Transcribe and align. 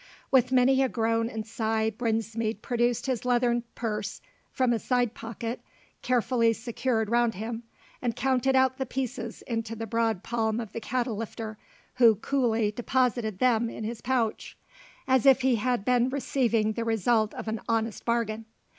With 0.31 0.51
many 0.51 0.81
a 0.81 0.89
groan 0.89 1.29
and 1.29 1.45
sigh 1.45 1.91
Brinsmead 1.91 2.63
produced 2.63 3.05
his 3.05 3.23
leathern 3.23 3.61
purse 3.75 4.19
from 4.49 4.73
a 4.73 4.79
side 4.79 5.13
pocket 5.13 5.61
carefully 6.01 6.53
secured 6.53 7.07
round 7.11 7.35
him, 7.35 7.61
and 8.01 8.15
counted 8.15 8.55
out 8.55 8.77
the 8.79 8.87
pieces 8.87 9.43
into 9.43 9.75
the 9.75 9.85
broad 9.85 10.23
palm 10.23 10.59
of 10.59 10.71
the 10.71 10.81
cattle 10.81 11.17
lifter, 11.17 11.59
who 11.97 12.15
coolly 12.15 12.71
deposited 12.71 13.37
them 13.37 13.69
in 13.69 13.83
his 13.83 14.01
pouch, 14.01 14.57
as 15.07 15.27
if 15.27 15.41
he 15.41 15.57
had 15.57 15.85
been 15.85 16.09
receiving 16.09 16.73
the 16.73 16.83
result 16.83 17.35
of 17.35 17.47
an 17.47 17.61
honest 17.69 18.03
bargain. 18.03 18.45